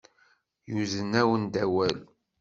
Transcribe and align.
Yuzen-awen-d 0.71 1.53
awal. 1.63 1.97